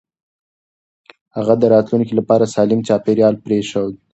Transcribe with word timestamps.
هغه 1.35 1.53
د 1.61 1.63
راتلونکي 1.73 2.13
لپاره 2.19 2.51
سالم 2.55 2.79
چاپېريال 2.87 3.35
پرېښود. 3.45 3.93